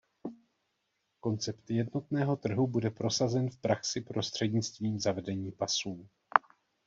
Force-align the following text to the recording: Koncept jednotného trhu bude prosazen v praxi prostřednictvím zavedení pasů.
Koncept 1.19 1.69
jednotného 1.69 2.35
trhu 2.35 2.67
bude 2.67 2.89
prosazen 2.89 3.49
v 3.49 3.57
praxi 3.57 4.01
prostřednictvím 4.01 4.99
zavedení 4.99 5.51
pasů. 5.51 6.09